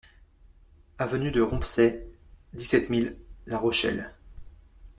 Avenue 0.97 1.29
DE 1.29 1.41
ROMPSAY, 1.41 2.07
dix-sept 2.53 2.89
mille 2.89 3.17
La 3.45 3.59
Rochelle 3.59 4.15